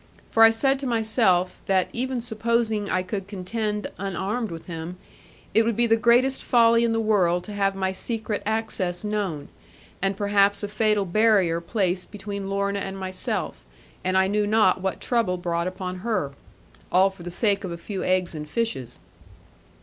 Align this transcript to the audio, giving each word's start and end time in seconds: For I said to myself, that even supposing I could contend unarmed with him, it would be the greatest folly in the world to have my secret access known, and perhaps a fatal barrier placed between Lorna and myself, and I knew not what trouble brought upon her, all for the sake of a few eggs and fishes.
For 0.31 0.41
I 0.41 0.49
said 0.49 0.79
to 0.79 0.87
myself, 0.87 1.59
that 1.67 1.87
even 1.93 2.21
supposing 2.21 2.89
I 2.89 3.03
could 3.03 3.27
contend 3.27 3.85
unarmed 3.99 4.49
with 4.49 4.65
him, 4.65 4.97
it 5.53 5.61
would 5.61 5.75
be 5.77 5.85
the 5.85 5.95
greatest 5.95 6.43
folly 6.43 6.83
in 6.83 6.91
the 6.91 6.99
world 6.99 7.43
to 7.43 7.53
have 7.53 7.75
my 7.75 7.91
secret 7.91 8.41
access 8.43 9.03
known, 9.03 9.47
and 10.01 10.17
perhaps 10.17 10.63
a 10.63 10.67
fatal 10.69 11.05
barrier 11.05 11.61
placed 11.61 12.09
between 12.09 12.49
Lorna 12.49 12.79
and 12.79 12.97
myself, 12.97 13.63
and 14.03 14.17
I 14.17 14.25
knew 14.25 14.47
not 14.47 14.81
what 14.81 15.01
trouble 15.01 15.37
brought 15.37 15.67
upon 15.67 15.97
her, 15.97 16.31
all 16.91 17.11
for 17.11 17.21
the 17.21 17.29
sake 17.29 17.63
of 17.63 17.71
a 17.71 17.77
few 17.77 18.03
eggs 18.03 18.33
and 18.33 18.49
fishes. 18.49 18.97